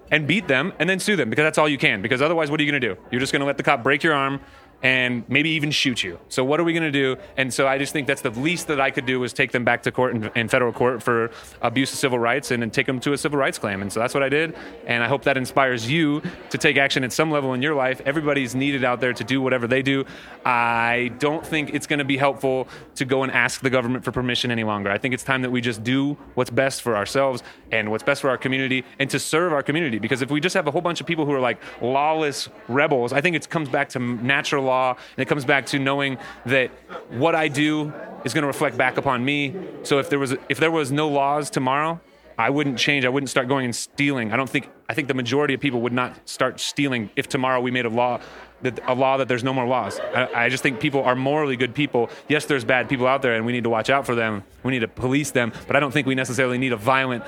and 0.10 0.28
beat 0.28 0.48
them 0.48 0.74
and 0.80 0.90
then 0.90 1.00
sue 1.00 1.16
them 1.16 1.30
because 1.30 1.44
that's 1.44 1.58
all 1.58 1.70
you 1.70 1.78
can. 1.78 2.02
Because 2.02 2.22
otherwise, 2.22 2.50
what 2.50 2.60
are 2.60 2.64
you 2.64 2.72
going 2.72 2.82
to 2.82 2.96
do? 2.96 3.00
You're 3.12 3.20
just 3.20 3.32
going 3.32 3.42
to 3.42 3.46
let 3.46 3.58
the 3.58 3.64
cop 3.64 3.84
break 3.84 4.02
your 4.04 4.14
arm 4.14 4.42
and 4.84 5.24
maybe 5.30 5.50
even 5.52 5.72
shoot 5.72 6.04
you. 6.04 6.20
So 6.30 6.44
what 6.44 6.60
are 6.60 6.64
we 6.64 6.74
going 6.74 6.84
to 6.84 6.92
do? 6.92 7.18
And 7.38 7.54
so 7.54 7.68
I 7.68 7.78
just 7.78 7.94
think 7.94 8.08
that's 8.08 8.22
the 8.22 8.32
least 8.32 8.68
that 8.68 8.82
I 8.82 8.92
could 8.92 9.06
do 9.06 9.24
is 9.24 9.34
take 9.34 9.52
them 9.52 9.64
back 9.64 9.84
to 9.84 9.92
court 9.92 10.16
in, 10.16 10.32
in 10.36 10.48
federal 10.48 10.74
court 10.74 11.04
for 11.04 11.32
abuse 11.62 11.94
of 11.94 12.00
civil 12.00 12.20
rights 12.20 12.52
and 12.52 12.62
then 12.62 12.72
take 12.72 12.88
them 12.88 13.00
to 13.02 13.14
a 13.14 13.18
civil 13.18 13.38
rights 13.38 13.60
claim. 13.60 13.82
And 13.82 13.92
so 13.92 14.00
that's 14.00 14.14
what 14.14 14.24
I 14.24 14.30
did. 14.30 14.56
And 14.88 15.04
I 15.04 15.08
hope 15.08 15.24
that 15.24 15.38
inspires 15.38 15.90
you 15.90 16.22
to 16.50 16.58
take 16.58 16.78
action 16.78 17.04
at 17.04 17.14
some 17.14 17.32
level 17.32 17.54
in 17.54 17.62
your 17.62 17.76
life. 17.76 18.02
Everybody's 18.06 18.56
needed 18.56 18.84
out 18.84 19.02
there 19.02 19.14
to 19.14 19.24
do 19.24 19.42
whatever 19.42 19.68
they 19.68 19.82
do. 19.82 20.06
I 20.46 21.12
don't 21.20 21.46
think 21.46 21.74
it's 21.74 21.88
going 21.88 22.00
to 22.00 22.06
be 22.06 22.18
helpful 22.18 22.68
to 22.96 23.06
go 23.06 23.24
and 23.24 23.32
ask 23.32 23.62
the 23.62 23.70
government 23.70 24.04
for 24.04 24.12
permission 24.12 24.50
any 24.52 24.64
longer. 24.64 24.90
I 24.90 24.98
think 24.98 25.14
it's 25.14 25.24
time 25.24 25.44
that 25.44 25.52
we 25.52 25.62
just 25.62 25.84
do 25.84 26.18
what's 26.34 26.50
best 26.50 26.82
for 26.82 26.96
ourselves 26.96 27.44
and 27.72 27.92
what's 27.92 28.04
best 28.04 28.22
for 28.22 28.30
our 28.30 28.38
community 28.38 28.84
and 29.00 29.10
to 29.10 29.20
serve 29.20 29.54
our 29.54 29.64
community. 29.64 30.00
Because 30.00 30.22
if 30.22 30.32
we 30.32 30.40
just 30.40 30.56
have 30.56 30.68
a 30.68 30.72
whole 30.72 30.82
bunch 30.82 31.02
of 31.02 31.08
people 31.08 31.26
who 31.26 31.34
are 31.34 31.40
like 31.40 31.62
lawless 31.82 32.50
rebels, 32.68 33.14
I 33.14 33.22
think 33.22 33.36
it 33.36 33.50
comes 33.50 33.70
back 33.70 33.90
to 33.90 34.00
natural 34.00 34.64
law, 34.64 34.71
and 34.72 34.98
it 35.18 35.28
comes 35.28 35.46
back 35.46 35.66
to 35.68 35.80
knowing 35.80 36.18
that 36.46 36.70
what 37.10 37.36
I 37.36 37.48
do 37.48 37.94
is 38.24 38.34
going 38.34 38.44
to 38.44 38.48
reflect 38.48 38.78
back 38.78 38.98
upon 38.98 39.24
me. 39.24 39.56
So 39.84 40.00
if 40.00 40.10
there 40.10 40.20
was 40.20 40.36
if 40.50 40.60
there 40.60 40.72
was 40.72 40.92
no 40.92 41.10
laws 41.10 41.50
tomorrow, 41.50 42.00
I 42.38 42.50
wouldn't 42.50 42.78
change. 42.78 43.06
I 43.06 43.10
wouldn't 43.10 43.30
start 43.30 43.48
going 43.48 43.66
and 43.66 43.76
stealing. 43.76 44.32
I 44.32 44.38
don't 44.38 44.50
think. 44.50 44.70
I 44.90 44.94
think 44.94 45.08
the 45.08 45.14
majority 45.14 45.54
of 45.54 45.60
people 45.60 45.82
would 45.82 45.94
not 45.94 46.28
start 46.28 46.60
stealing 46.60 47.10
if 47.16 47.28
tomorrow 47.28 47.62
we 47.62 47.72
made 47.72 47.86
a 47.86 47.90
law 47.90 48.20
that 48.62 48.80
a 48.88 48.94
law 48.94 49.18
that 49.18 49.28
there's 49.28 49.44
no 49.44 49.54
more 49.54 49.66
laws. 49.66 50.00
I, 50.00 50.46
I, 50.46 50.50
just 50.50 50.62
think 50.62 50.80
people 50.80 51.04
are 51.04 51.16
morally 51.16 51.56
good 51.56 51.74
people. 51.74 52.10
Yes, 52.28 52.46
there's 52.46 52.64
bad 52.64 52.90
people 52.90 53.08
out 53.08 53.22
there, 53.22 53.36
and 53.36 53.46
we 53.46 53.52
need 53.52 53.64
to 53.64 53.70
watch 53.70 53.90
out 53.90 54.06
for 54.06 54.16
them. 54.16 54.44
We 54.64 54.72
need 54.72 54.80
to 54.80 54.88
police 54.88 55.32
them. 55.32 55.52
But 55.68 55.76
I 55.76 55.80
don't 55.80 55.92
think 55.92 56.08
we 56.08 56.16
necessarily 56.16 56.58
need 56.58 56.74
a 56.74 56.78
violent 56.78 57.24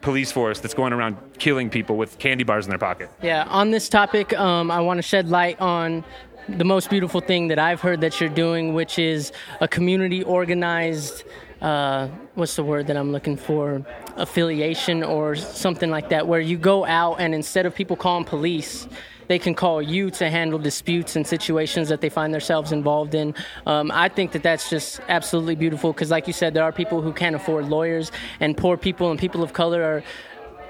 police 0.00 0.30
force 0.30 0.60
that's 0.60 0.74
going 0.74 0.92
around 0.92 1.16
killing 1.38 1.68
people 1.70 1.96
with 1.96 2.18
candy 2.18 2.44
bars 2.44 2.66
in 2.66 2.70
their 2.70 2.78
pocket. 2.78 3.10
Yeah. 3.22 3.44
On 3.48 3.70
this 3.70 3.88
topic, 3.88 4.38
um, 4.38 4.70
I 4.70 4.80
want 4.80 4.98
to 4.98 5.02
shed 5.02 5.28
light 5.28 5.60
on 5.60 6.04
the 6.48 6.64
most 6.64 6.90
beautiful 6.90 7.20
thing 7.20 7.48
that 7.48 7.58
I've 7.58 7.80
heard 7.80 8.00
that 8.02 8.20
you're 8.20 8.28
doing, 8.30 8.72
which 8.74 8.98
is 8.98 9.32
a 9.60 9.68
community 9.68 10.22
organized. 10.22 11.24
Uh, 11.60 12.08
what's 12.34 12.54
the 12.54 12.62
word 12.62 12.86
that 12.86 12.96
I'm 12.96 13.12
looking 13.12 13.36
for? 13.36 13.84
Affiliation 14.16 15.02
or 15.02 15.34
something 15.34 15.90
like 15.90 16.10
that, 16.10 16.26
where 16.26 16.40
you 16.40 16.56
go 16.56 16.84
out 16.84 17.20
and 17.20 17.34
instead 17.34 17.66
of 17.66 17.74
people 17.74 17.96
calling 17.96 18.24
police, 18.24 18.86
they 19.26 19.38
can 19.40 19.54
call 19.54 19.82
you 19.82 20.10
to 20.10 20.30
handle 20.30 20.58
disputes 20.58 21.16
and 21.16 21.26
situations 21.26 21.88
that 21.88 22.00
they 22.00 22.08
find 22.08 22.32
themselves 22.32 22.70
involved 22.70 23.14
in. 23.14 23.34
Um, 23.66 23.90
I 23.92 24.08
think 24.08 24.30
that 24.32 24.44
that's 24.44 24.70
just 24.70 25.00
absolutely 25.08 25.56
beautiful 25.56 25.92
because, 25.92 26.10
like 26.12 26.28
you 26.28 26.32
said, 26.32 26.54
there 26.54 26.62
are 26.62 26.72
people 26.72 27.02
who 27.02 27.12
can't 27.12 27.34
afford 27.34 27.68
lawyers, 27.68 28.12
and 28.38 28.56
poor 28.56 28.76
people 28.76 29.10
and 29.10 29.18
people 29.18 29.42
of 29.42 29.52
color 29.52 29.82
are 29.82 30.02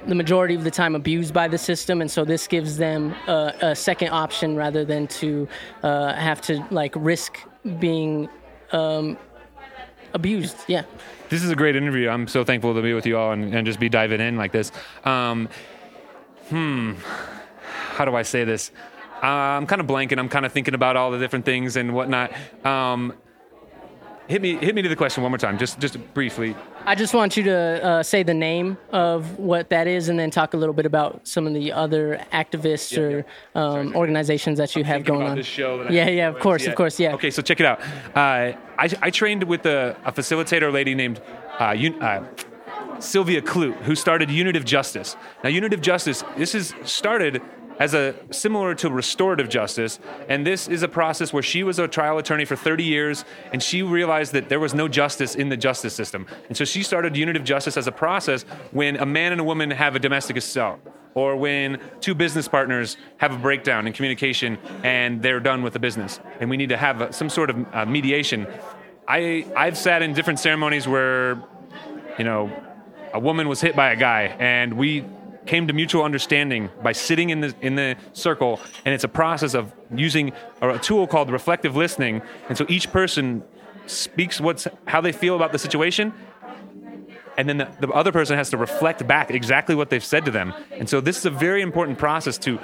the 0.06 0.14
majority 0.14 0.54
of 0.54 0.64
the 0.64 0.70
time 0.70 0.94
abused 0.94 1.34
by 1.34 1.48
the 1.48 1.58
system, 1.58 2.00
and 2.00 2.10
so 2.10 2.24
this 2.24 2.46
gives 2.46 2.76
them 2.76 3.14
a, 3.26 3.54
a 3.60 3.76
second 3.76 4.08
option 4.08 4.56
rather 4.56 4.84
than 4.84 5.06
to 5.08 5.48
uh, 5.82 6.14
have 6.14 6.40
to 6.42 6.64
like 6.70 6.94
risk 6.96 7.38
being 7.78 8.28
um, 8.72 9.18
abused. 10.14 10.56
Yeah. 10.66 10.84
This 11.28 11.42
is 11.42 11.50
a 11.50 11.56
great 11.56 11.74
interview. 11.74 12.08
I'm 12.08 12.28
so 12.28 12.44
thankful 12.44 12.74
to 12.74 12.82
be 12.82 12.94
with 12.94 13.06
you 13.06 13.18
all 13.18 13.32
and, 13.32 13.52
and 13.54 13.66
just 13.66 13.80
be 13.80 13.88
diving 13.88 14.20
in 14.20 14.36
like 14.36 14.52
this. 14.52 14.70
Um, 15.04 15.48
hmm. 16.48 16.94
How 17.90 18.04
do 18.04 18.14
I 18.14 18.22
say 18.22 18.44
this? 18.44 18.70
Uh, 19.22 19.26
I'm 19.26 19.66
kind 19.66 19.80
of 19.80 19.86
blanking. 19.86 20.18
I'm 20.18 20.28
kind 20.28 20.46
of 20.46 20.52
thinking 20.52 20.74
about 20.74 20.96
all 20.96 21.10
the 21.10 21.18
different 21.18 21.44
things 21.44 21.76
and 21.76 21.94
whatnot. 21.94 22.32
Um, 22.64 23.14
hit 24.28 24.42
me, 24.42 24.56
hit 24.56 24.74
me 24.74 24.82
to 24.82 24.88
the 24.88 24.96
question 24.96 25.22
one 25.22 25.30
more 25.32 25.38
time, 25.38 25.58
just, 25.58 25.78
just 25.78 25.98
briefly. 26.14 26.54
I 26.84 26.94
just 26.94 27.14
want 27.14 27.36
you 27.36 27.42
to 27.44 27.84
uh, 27.84 28.02
say 28.02 28.22
the 28.22 28.34
name 28.34 28.76
of 28.92 29.38
what 29.38 29.70
that 29.70 29.86
is, 29.86 30.08
and 30.08 30.18
then 30.18 30.30
talk 30.30 30.54
a 30.54 30.56
little 30.56 30.74
bit 30.74 30.86
about 30.86 31.26
some 31.26 31.46
of 31.46 31.54
the 31.54 31.72
other 31.72 32.24
activists 32.32 32.96
or 32.96 33.24
Um, 33.54 33.94
organizations 33.96 34.58
that 34.58 34.74
you 34.76 34.82
I'm 34.82 34.86
have 34.86 35.04
going 35.04 35.26
on. 35.26 35.92
yeah, 35.92 36.08
yeah, 36.08 36.28
of 36.28 36.38
course, 36.38 36.66
of 36.66 36.74
course, 36.74 37.00
yeah. 37.00 37.14
Okay, 37.14 37.30
so 37.30 37.42
check 37.42 37.60
it 37.60 37.66
out. 37.66 37.80
Uh, 38.14 38.52
I, 38.78 38.90
I, 39.02 39.10
trained 39.10 39.44
with 39.44 39.64
a, 39.66 39.96
a, 40.04 40.12
facilitator 40.12 40.72
lady 40.72 40.94
named 40.94 41.20
uh, 41.58 41.64
uh, 41.64 42.24
Sylvia 43.00 43.42
Clute, 43.42 43.76
who 43.82 43.94
started 43.94 44.30
Unitive 44.30 44.64
Justice. 44.64 45.16
Now, 45.42 45.50
Unitive 45.50 45.80
Justice, 45.80 46.24
this 46.36 46.54
is 46.54 46.74
started 46.84 47.42
as 47.78 47.94
a 47.94 48.14
similar 48.30 48.74
to 48.74 48.90
restorative 48.90 49.48
justice 49.48 49.98
and 50.28 50.46
this 50.46 50.68
is 50.68 50.82
a 50.82 50.88
process 50.88 51.32
where 51.32 51.42
she 51.42 51.62
was 51.62 51.78
a 51.78 51.88
trial 51.88 52.18
attorney 52.18 52.44
for 52.44 52.56
30 52.56 52.84
years 52.84 53.24
and 53.52 53.62
she 53.62 53.82
realized 53.82 54.32
that 54.32 54.48
there 54.48 54.60
was 54.60 54.74
no 54.74 54.88
justice 54.88 55.34
in 55.34 55.48
the 55.48 55.56
justice 55.56 55.94
system. 55.94 56.26
And 56.48 56.56
so 56.56 56.64
she 56.64 56.82
started 56.82 57.16
unitive 57.16 57.44
justice 57.44 57.76
as 57.76 57.86
a 57.86 57.92
process 57.92 58.42
when 58.72 58.96
a 58.96 59.06
man 59.06 59.32
and 59.32 59.40
a 59.40 59.44
woman 59.44 59.70
have 59.70 59.96
a 59.96 59.98
domestic 59.98 60.36
assault 60.36 60.80
or 61.14 61.36
when 61.36 61.80
two 62.00 62.14
business 62.14 62.46
partners 62.46 62.96
have 63.16 63.32
a 63.32 63.38
breakdown 63.38 63.86
in 63.86 63.92
communication 63.92 64.58
and 64.82 65.22
they're 65.22 65.40
done 65.40 65.62
with 65.62 65.72
the 65.72 65.78
business. 65.78 66.20
And 66.40 66.50
we 66.50 66.56
need 66.56 66.68
to 66.68 66.76
have 66.76 67.14
some 67.14 67.30
sort 67.30 67.50
of 67.50 67.66
uh, 67.74 67.86
mediation. 67.86 68.46
I, 69.08 69.46
i've 69.56 69.78
sat 69.78 70.02
in 70.02 70.14
different 70.14 70.40
ceremonies 70.40 70.88
where 70.88 71.40
you 72.18 72.24
know 72.24 72.50
a 73.14 73.20
woman 73.20 73.48
was 73.48 73.60
hit 73.60 73.76
by 73.76 73.92
a 73.92 73.96
guy 73.96 74.34
and 74.38 74.76
we 74.76 75.04
came 75.46 75.66
to 75.66 75.72
mutual 75.72 76.02
understanding 76.02 76.70
by 76.82 76.92
sitting 76.92 77.30
in 77.30 77.40
the 77.40 77.54
in 77.60 77.76
the 77.76 77.96
circle 78.12 78.60
and 78.84 78.94
it's 78.94 79.04
a 79.04 79.08
process 79.08 79.54
of 79.54 79.72
using 79.94 80.32
a 80.60 80.78
tool 80.78 81.06
called 81.06 81.30
reflective 81.30 81.76
listening. 81.76 82.22
And 82.48 82.58
so 82.58 82.66
each 82.68 82.92
person 82.92 83.42
speaks 83.86 84.40
what's 84.40 84.66
how 84.86 85.00
they 85.00 85.12
feel 85.12 85.36
about 85.36 85.52
the 85.52 85.58
situation 85.58 86.12
and 87.36 87.48
then 87.48 87.58
the, 87.58 87.68
the 87.80 87.88
other 87.88 88.12
person 88.12 88.36
has 88.36 88.50
to 88.50 88.56
reflect 88.56 89.06
back 89.06 89.30
exactly 89.30 89.74
what 89.74 89.90
they've 89.90 90.04
said 90.04 90.24
to 90.24 90.30
them. 90.30 90.54
And 90.72 90.88
so 90.88 91.00
this 91.00 91.18
is 91.18 91.26
a 91.26 91.30
very 91.30 91.62
important 91.62 91.98
process 91.98 92.38
to 92.38 92.58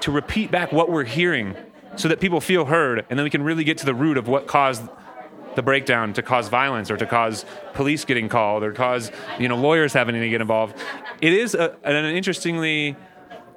to 0.00 0.10
repeat 0.10 0.50
back 0.50 0.72
what 0.72 0.90
we're 0.90 1.04
hearing 1.04 1.54
so 1.94 2.08
that 2.08 2.20
people 2.20 2.40
feel 2.40 2.64
heard 2.64 3.04
and 3.08 3.18
then 3.18 3.24
we 3.24 3.30
can 3.30 3.42
really 3.42 3.64
get 3.64 3.78
to 3.78 3.86
the 3.86 3.94
root 3.94 4.16
of 4.16 4.26
what 4.26 4.46
caused 4.46 4.82
the 5.54 5.62
breakdown 5.62 6.12
to 6.12 6.22
cause 6.22 6.48
violence 6.48 6.90
or 6.90 6.96
to 6.96 7.06
cause 7.06 7.44
police 7.74 8.04
getting 8.04 8.28
called 8.28 8.62
or 8.62 8.72
cause 8.72 9.10
you 9.38 9.48
know 9.48 9.56
lawyers 9.56 9.92
having 9.92 10.14
to 10.14 10.28
get 10.28 10.40
involved 10.40 10.76
it 11.20 11.32
is 11.32 11.54
a, 11.54 11.76
an 11.84 12.04
interestingly 12.06 12.96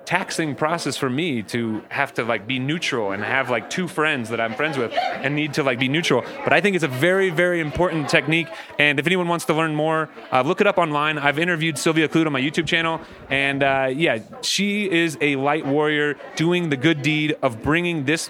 taxing 0.06 0.54
process 0.56 0.96
for 0.96 1.10
me 1.10 1.42
to 1.42 1.84
have 1.90 2.14
to 2.14 2.24
like 2.24 2.46
be 2.48 2.60
neutral 2.60 3.12
and 3.12 3.24
have 3.24 3.50
like 3.50 3.70
two 3.70 3.88
friends 3.88 4.30
that 4.30 4.40
I'm 4.40 4.54
friends 4.54 4.78
with 4.78 4.94
and 4.94 5.36
need 5.36 5.54
to 5.56 5.64
like 5.64 5.80
be 5.80 5.88
neutral. 5.88 6.24
But 6.44 6.54
I 6.54 6.62
think 6.62 6.76
it's 6.76 6.84
a 6.84 6.90
very, 6.90 7.30
very 7.30 7.60
important 7.60 8.08
technique. 8.08 8.48
And 8.78 9.00
if 9.00 9.08
anyone 9.08 9.28
wants 9.28 9.46
to 9.46 9.54
learn 9.54 9.76
more, 9.76 10.10
uh, 10.32 10.44
look 10.44 10.62
it 10.62 10.68
up 10.68 10.78
online. 10.78 11.18
I've 11.18 11.40
interviewed 11.40 11.78
Sylvia 11.78 12.08
Clute 12.08 12.28
on 12.28 12.34
my 12.34 12.42
YouTube 12.42 12.68
channel, 12.68 13.02
and 13.30 13.64
uh, 13.64 13.90
yeah, 13.92 14.20
she 14.42 14.90
is 14.90 15.18
a 15.22 15.36
light 15.36 15.66
warrior 15.66 16.16
doing 16.36 16.70
the 16.70 16.78
good 16.78 17.02
deed 17.02 17.36
of 17.42 17.64
bringing 17.64 18.06
this 18.06 18.30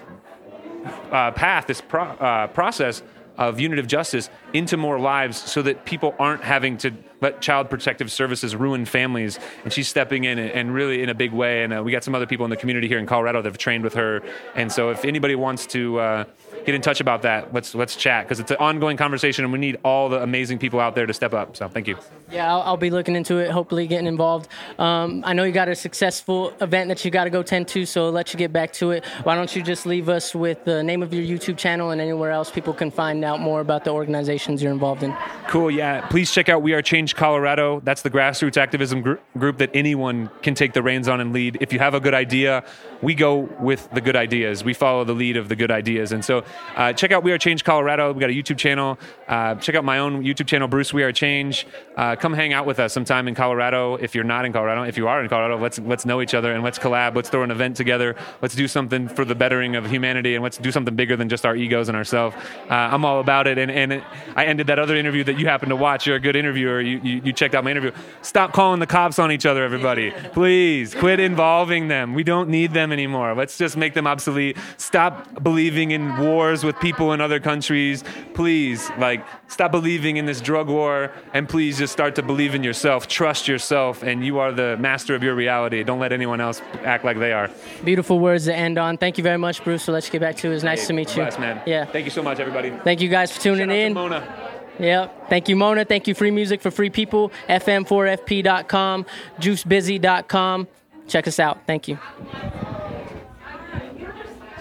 uh, 1.11 1.31
path, 1.31 1.67
this 1.67 1.81
pro- 1.81 2.03
uh, 2.03 2.47
process 2.47 3.03
of 3.37 3.59
unitive 3.59 3.87
justice 3.87 4.29
into 4.53 4.77
more 4.77 4.99
lives 4.99 5.37
so 5.37 5.61
that 5.61 5.85
people 5.85 6.15
aren't 6.19 6.43
having 6.43 6.77
to 6.77 6.91
let 7.21 7.41
child 7.41 7.69
protective 7.69 8.11
services 8.11 8.55
ruin 8.55 8.85
families. 8.85 9.39
And 9.63 9.73
she's 9.73 9.87
stepping 9.87 10.25
in 10.25 10.37
and 10.37 10.73
really 10.73 11.01
in 11.01 11.09
a 11.09 11.15
big 11.15 11.31
way. 11.31 11.63
And 11.63 11.73
uh, 11.73 11.83
we 11.83 11.91
got 11.91 12.03
some 12.03 12.15
other 12.15 12.27
people 12.27 12.45
in 12.45 12.49
the 12.49 12.57
community 12.57 12.87
here 12.87 12.99
in 12.99 13.05
colorado 13.05 13.41
that 13.41 13.49
have 13.49 13.57
trained 13.57 13.83
with 13.83 13.93
her. 13.95 14.21
And 14.55 14.71
so 14.71 14.89
if 14.89 15.05
anybody 15.05 15.35
wants 15.35 15.65
to 15.67 15.99
uh, 15.99 16.23
get 16.65 16.75
in 16.75 16.81
touch 16.81 16.99
about 16.99 17.21
that. 17.21 17.53
Let's 17.53 17.75
let's 17.75 17.95
chat 17.95 18.25
because 18.25 18.39
it's 18.39 18.51
an 18.51 18.57
ongoing 18.57 18.97
conversation 18.97 19.45
and 19.45 19.53
we 19.53 19.59
need 19.59 19.77
all 19.83 20.09
the 20.09 20.21
amazing 20.21 20.59
people 20.59 20.79
out 20.79 20.95
there 20.95 21.05
to 21.05 21.13
step 21.13 21.33
up. 21.33 21.55
So 21.55 21.67
thank 21.69 21.87
you. 21.87 21.97
Yeah 22.31 22.51
i'll, 22.51 22.61
I'll 22.61 22.77
be 22.77 22.89
looking 22.89 23.15
into 23.15 23.37
it 23.37 23.51
hopefully 23.51 23.87
getting 23.87 24.07
involved. 24.07 24.49
Um, 24.79 25.23
i 25.25 25.33
know 25.33 25.43
you 25.43 25.51
got 25.51 25.69
a 25.69 25.75
successful 25.75 26.53
event 26.59 26.89
that 26.89 27.05
you 27.05 27.11
got 27.11 27.25
to 27.25 27.29
go 27.29 27.43
tend 27.43 27.67
to 27.69 27.85
so 27.85 28.05
I'll 28.05 28.11
let 28.11 28.33
you 28.33 28.37
get 28.37 28.51
back 28.51 28.73
to 28.73 28.91
it. 28.91 29.05
Why 29.23 29.35
don't 29.35 29.55
you 29.55 29.61
just 29.61 29.85
leave 29.85 30.09
us 30.09 30.33
with 30.33 30.65
the 30.65 30.81
name 30.83 31.03
of 31.03 31.13
your 31.13 31.23
youtube 31.23 31.57
channel 31.57 31.91
and 31.91 32.01
anywhere 32.01 32.31
else 32.31 32.49
people 32.49 32.73
can 32.73 32.89
find 32.89 33.23
out 33.23 33.39
more 33.39 33.61
about 33.61 33.83
the 33.83 33.91
organizations 33.91 34.61
you're 34.61 34.73
involved 34.73 35.03
in? 35.03 35.15
Cool 35.47 35.69
yeah. 35.69 36.07
Please 36.07 36.31
check 36.31 36.49
out 36.49 36.61
we 36.63 36.73
are 36.73 36.81
change 36.81 37.15
colorado. 37.15 37.79
That's 37.81 38.01
the 38.01 38.09
grassroots 38.09 38.57
activism 38.57 39.01
gr- 39.01 39.15
group 39.37 39.59
that 39.59 39.69
anyone 39.73 40.29
can 40.41 40.55
take 40.55 40.73
the 40.73 40.81
reins 40.81 41.07
on 41.07 41.21
and 41.21 41.31
lead. 41.31 41.57
If 41.61 41.71
you 41.71 41.79
have 41.79 41.93
a 41.93 41.99
good 41.99 42.13
idea 42.13 42.63
we 43.01 43.13
go 43.13 43.49
with 43.59 43.89
the 43.91 44.01
good 44.01 44.15
ideas. 44.15 44.63
We 44.63 44.73
follow 44.73 45.03
the 45.03 45.13
lead 45.13 45.37
of 45.37 45.49
the 45.49 45.55
good 45.55 45.71
ideas. 45.71 46.11
And 46.11 46.23
so 46.23 46.43
uh, 46.75 46.93
check 46.93 47.11
out 47.11 47.23
We 47.23 47.31
Are 47.31 47.37
Change 47.37 47.63
Colorado. 47.63 48.11
We 48.11 48.19
got 48.19 48.29
a 48.29 48.33
YouTube 48.33 48.57
channel. 48.57 48.97
Uh, 49.27 49.55
check 49.55 49.75
out 49.75 49.83
my 49.83 49.99
own 49.99 50.23
YouTube 50.23 50.47
channel, 50.47 50.67
Bruce 50.67 50.93
We 50.93 51.03
Are 51.03 51.11
Change. 51.11 51.65
Uh, 51.95 52.15
come 52.15 52.33
hang 52.33 52.53
out 52.53 52.65
with 52.65 52.79
us 52.79 52.93
sometime 52.93 53.27
in 53.27 53.35
Colorado. 53.35 53.95
If 53.95 54.13
you're 54.13 54.23
not 54.23 54.45
in 54.45 54.53
Colorado, 54.53 54.83
if 54.83 54.97
you 54.97 55.07
are 55.07 55.21
in 55.23 55.29
Colorado, 55.29 55.57
let's 55.57 55.79
let's 55.79 56.05
know 56.05 56.21
each 56.21 56.33
other 56.33 56.53
and 56.53 56.63
let's 56.63 56.77
collab. 56.77 57.15
Let's 57.15 57.29
throw 57.29 57.43
an 57.43 57.51
event 57.51 57.75
together. 57.77 58.15
Let's 58.41 58.55
do 58.55 58.67
something 58.67 59.07
for 59.07 59.25
the 59.25 59.35
bettering 59.35 59.75
of 59.75 59.89
humanity 59.89 60.35
and 60.35 60.43
let's 60.43 60.57
do 60.57 60.71
something 60.71 60.95
bigger 60.95 61.15
than 61.15 61.29
just 61.29 61.45
our 61.45 61.55
egos 61.55 61.87
and 61.87 61.95
ourselves. 61.95 62.35
Uh, 62.69 62.73
I'm 62.73 63.05
all 63.05 63.19
about 63.19 63.47
it. 63.47 63.57
And 63.57 63.71
and 63.71 63.93
it, 63.93 64.03
I 64.35 64.45
ended 64.45 64.67
that 64.67 64.79
other 64.79 64.95
interview 64.95 65.23
that 65.23 65.39
you 65.39 65.47
happened 65.47 65.69
to 65.69 65.75
watch. 65.75 66.05
You're 66.05 66.17
a 66.17 66.19
good 66.19 66.35
interviewer. 66.35 66.81
You, 66.81 66.99
you 67.03 67.21
you 67.25 67.33
checked 67.33 67.55
out 67.55 67.63
my 67.63 67.71
interview. 67.71 67.91
Stop 68.21 68.53
calling 68.53 68.79
the 68.79 68.87
cops 68.87 69.19
on 69.19 69.31
each 69.31 69.45
other, 69.45 69.63
everybody. 69.63 70.11
Please 70.33 70.93
quit 70.93 71.19
involving 71.19 71.87
them. 71.87 72.13
We 72.13 72.23
don't 72.23 72.49
need 72.49 72.73
them 72.73 72.91
anymore. 72.91 73.33
Let's 73.33 73.57
just 73.57 73.77
make 73.77 73.93
them 73.93 74.07
obsolete. 74.07 74.57
Stop 74.77 75.41
believing 75.43 75.91
in 75.91 76.15
wars 76.45 76.63
with 76.63 76.79
people 76.79 77.11
in 77.13 77.21
other 77.21 77.39
countries. 77.39 78.03
Please, 78.33 78.89
like, 78.99 79.25
stop 79.47 79.71
believing 79.71 80.17
in 80.17 80.25
this 80.25 80.41
drug 80.41 80.67
war 80.69 81.11
and 81.33 81.49
please 81.49 81.77
just 81.77 81.91
start 81.91 82.13
to 82.15 82.21
believe 82.23 82.53
in 82.53 82.63
yourself. 82.63 83.07
Trust 83.07 83.47
yourself, 83.47 84.03
and 84.03 84.23
you 84.25 84.37
are 84.39 84.51
the 84.51 84.77
master 84.77 85.15
of 85.15 85.23
your 85.23 85.33
reality. 85.35 85.83
Don't 85.83 85.99
let 85.99 86.11
anyone 86.11 86.39
else 86.41 86.61
act 86.83 87.03
like 87.03 87.17
they 87.19 87.33
are. 87.33 87.49
Beautiful 87.83 88.19
words 88.19 88.45
to 88.45 88.55
end 88.55 88.77
on. 88.77 88.97
Thank 88.97 89.17
you 89.17 89.23
very 89.23 89.37
much, 89.37 89.63
Bruce. 89.63 89.83
So 89.83 89.91
let's 89.91 90.09
get 90.09 90.21
back 90.21 90.35
to 90.37 90.47
it. 90.47 90.51
It 90.51 90.53
was 90.53 90.63
nice 90.63 90.81
Hey, 90.81 90.87
to 90.87 90.93
meet 90.93 91.09
you. 91.15 91.23
bless, 91.23 91.39
man. 91.39 91.61
Yeah. 91.65 91.85
Thank 91.85 92.05
you 92.05 92.11
so 92.11 92.21
much, 92.21 92.39
everybody. 92.39 92.71
Thank 92.83 93.01
you 93.01 93.09
guys 93.09 93.31
for 93.31 93.41
tuning 93.41 93.69
Shout 93.69 93.69
out 93.69 93.73
to 93.73 93.85
in. 93.85 93.93
Mona. 93.93 94.51
Yep. 94.77 95.29
Thank 95.29 95.49
you, 95.49 95.55
Mona. 95.55 95.85
Thank 95.85 96.07
you, 96.07 96.13
Free 96.13 96.31
Music 96.31 96.61
for 96.61 96.69
Free 96.69 96.89
People, 96.89 97.31
FM4FP.com, 97.49 99.05
JuiceBizzy.com. 99.39 100.67
Check 101.07 101.27
us 101.27 101.39
out. 101.39 101.59
Thank 101.65 101.87
you. 101.87 101.97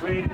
Sweet. 0.01 0.31